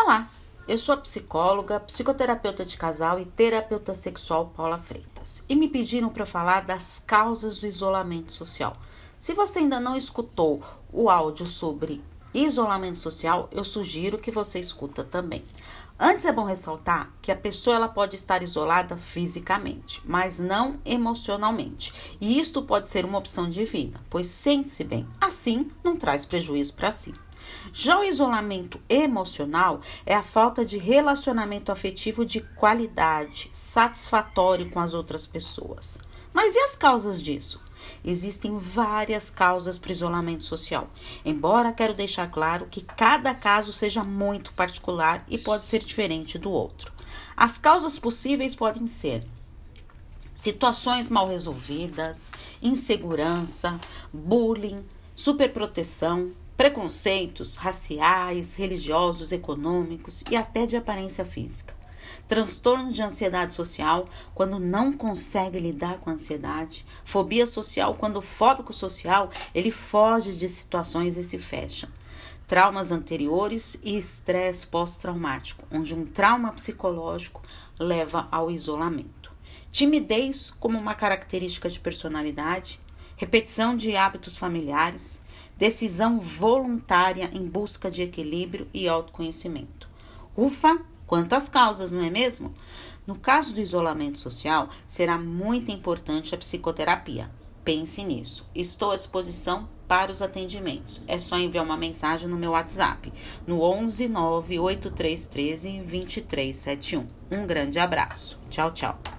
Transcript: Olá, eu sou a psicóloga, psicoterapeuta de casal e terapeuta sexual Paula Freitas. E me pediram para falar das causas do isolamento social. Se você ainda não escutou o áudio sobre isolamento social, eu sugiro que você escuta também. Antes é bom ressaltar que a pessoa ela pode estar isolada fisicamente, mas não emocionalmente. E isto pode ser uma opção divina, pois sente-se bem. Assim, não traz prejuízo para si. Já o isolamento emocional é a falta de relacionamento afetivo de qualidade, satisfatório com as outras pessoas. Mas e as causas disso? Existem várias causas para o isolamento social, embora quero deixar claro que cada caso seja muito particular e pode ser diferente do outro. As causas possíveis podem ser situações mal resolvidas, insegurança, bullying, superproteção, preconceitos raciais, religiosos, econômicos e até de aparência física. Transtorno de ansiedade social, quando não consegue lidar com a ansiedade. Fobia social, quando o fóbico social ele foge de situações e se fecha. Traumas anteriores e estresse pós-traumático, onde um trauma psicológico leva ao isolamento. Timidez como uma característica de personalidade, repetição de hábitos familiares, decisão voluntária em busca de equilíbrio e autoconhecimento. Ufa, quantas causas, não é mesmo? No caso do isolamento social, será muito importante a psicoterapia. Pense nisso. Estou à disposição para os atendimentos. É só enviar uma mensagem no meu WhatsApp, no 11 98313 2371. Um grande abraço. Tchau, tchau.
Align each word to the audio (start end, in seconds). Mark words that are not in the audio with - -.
Olá, 0.00 0.30
eu 0.68 0.78
sou 0.78 0.94
a 0.94 0.98
psicóloga, 0.98 1.80
psicoterapeuta 1.80 2.64
de 2.64 2.78
casal 2.78 3.18
e 3.18 3.26
terapeuta 3.26 3.96
sexual 3.96 4.52
Paula 4.56 4.78
Freitas. 4.78 5.42
E 5.48 5.56
me 5.56 5.66
pediram 5.66 6.08
para 6.08 6.24
falar 6.24 6.64
das 6.64 7.02
causas 7.04 7.58
do 7.58 7.66
isolamento 7.66 8.32
social. 8.32 8.76
Se 9.18 9.34
você 9.34 9.58
ainda 9.58 9.80
não 9.80 9.96
escutou 9.96 10.62
o 10.92 11.10
áudio 11.10 11.46
sobre 11.46 12.00
isolamento 12.32 13.00
social, 13.00 13.48
eu 13.50 13.64
sugiro 13.64 14.18
que 14.18 14.30
você 14.30 14.60
escuta 14.60 15.02
também. 15.02 15.44
Antes 15.98 16.26
é 16.26 16.32
bom 16.32 16.44
ressaltar 16.44 17.12
que 17.20 17.32
a 17.32 17.36
pessoa 17.36 17.74
ela 17.74 17.88
pode 17.88 18.14
estar 18.14 18.40
isolada 18.40 18.96
fisicamente, 18.96 20.00
mas 20.04 20.38
não 20.38 20.78
emocionalmente. 20.84 21.92
E 22.20 22.38
isto 22.38 22.62
pode 22.62 22.88
ser 22.88 23.04
uma 23.04 23.18
opção 23.18 23.50
divina, 23.50 24.00
pois 24.08 24.28
sente-se 24.28 24.84
bem. 24.84 25.08
Assim, 25.20 25.68
não 25.82 25.96
traz 25.96 26.24
prejuízo 26.24 26.74
para 26.74 26.92
si. 26.92 27.12
Já 27.72 27.98
o 27.98 28.04
isolamento 28.04 28.80
emocional 28.88 29.80
é 30.04 30.14
a 30.14 30.22
falta 30.22 30.64
de 30.64 30.78
relacionamento 30.78 31.72
afetivo 31.72 32.24
de 32.24 32.40
qualidade, 32.40 33.50
satisfatório 33.52 34.70
com 34.70 34.80
as 34.80 34.94
outras 34.94 35.26
pessoas. 35.26 35.98
Mas 36.32 36.54
e 36.54 36.58
as 36.60 36.76
causas 36.76 37.22
disso? 37.22 37.60
Existem 38.04 38.56
várias 38.58 39.30
causas 39.30 39.78
para 39.78 39.88
o 39.88 39.92
isolamento 39.92 40.44
social, 40.44 40.90
embora 41.24 41.72
quero 41.72 41.94
deixar 41.94 42.30
claro 42.30 42.66
que 42.68 42.82
cada 42.82 43.34
caso 43.34 43.72
seja 43.72 44.04
muito 44.04 44.52
particular 44.52 45.24
e 45.28 45.38
pode 45.38 45.64
ser 45.64 45.84
diferente 45.84 46.38
do 46.38 46.50
outro. 46.50 46.92
As 47.36 47.58
causas 47.58 47.98
possíveis 47.98 48.54
podem 48.54 48.86
ser 48.86 49.24
situações 50.34 51.10
mal 51.10 51.26
resolvidas, 51.26 52.30
insegurança, 52.62 53.78
bullying, 54.12 54.84
superproteção, 55.16 56.30
preconceitos 56.58 57.54
raciais, 57.54 58.56
religiosos, 58.56 59.30
econômicos 59.30 60.24
e 60.28 60.34
até 60.34 60.66
de 60.66 60.76
aparência 60.76 61.24
física. 61.24 61.72
Transtorno 62.26 62.90
de 62.90 63.00
ansiedade 63.00 63.54
social, 63.54 64.06
quando 64.34 64.58
não 64.58 64.92
consegue 64.92 65.60
lidar 65.60 65.98
com 65.98 66.10
a 66.10 66.14
ansiedade. 66.14 66.84
Fobia 67.04 67.46
social, 67.46 67.94
quando 67.94 68.16
o 68.16 68.20
fóbico 68.20 68.72
social 68.72 69.30
ele 69.54 69.70
foge 69.70 70.32
de 70.32 70.48
situações 70.48 71.16
e 71.16 71.22
se 71.22 71.38
fecha. 71.38 71.88
Traumas 72.48 72.90
anteriores 72.90 73.78
e 73.80 73.96
estresse 73.96 74.66
pós-traumático, 74.66 75.64
onde 75.70 75.94
um 75.94 76.04
trauma 76.04 76.50
psicológico 76.52 77.40
leva 77.78 78.26
ao 78.32 78.50
isolamento. 78.50 79.32
Timidez 79.70 80.50
como 80.58 80.76
uma 80.76 80.94
característica 80.94 81.68
de 81.68 81.78
personalidade, 81.78 82.80
repetição 83.18 83.76
de 83.76 83.96
hábitos 83.96 84.36
familiares, 84.36 85.20
decisão 85.56 86.20
voluntária 86.20 87.28
em 87.34 87.44
busca 87.46 87.90
de 87.90 88.00
equilíbrio 88.00 88.68
e 88.72 88.88
autoconhecimento. 88.88 89.88
Ufa, 90.36 90.80
quantas 91.04 91.48
causas, 91.48 91.90
não 91.90 92.02
é 92.02 92.08
mesmo? 92.08 92.54
No 93.04 93.16
caso 93.16 93.52
do 93.52 93.60
isolamento 93.60 94.18
social, 94.18 94.68
será 94.86 95.18
muito 95.18 95.70
importante 95.70 96.34
a 96.34 96.38
psicoterapia. 96.38 97.28
Pense 97.64 98.04
nisso. 98.04 98.46
Estou 98.54 98.92
à 98.92 98.96
disposição 98.96 99.68
para 99.88 100.12
os 100.12 100.22
atendimentos. 100.22 101.02
É 101.08 101.18
só 101.18 101.36
enviar 101.36 101.64
uma 101.64 101.76
mensagem 101.76 102.28
no 102.28 102.36
meu 102.36 102.52
WhatsApp, 102.52 103.12
no 103.46 103.62
11 103.62 104.08
98313 104.08 105.78
2371. 105.78 107.06
Um 107.30 107.46
grande 107.46 107.78
abraço. 107.78 108.38
Tchau, 108.48 108.70
tchau. 108.70 109.17